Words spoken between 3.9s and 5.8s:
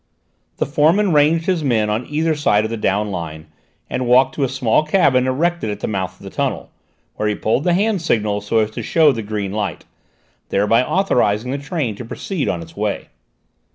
walked to a small cabin erected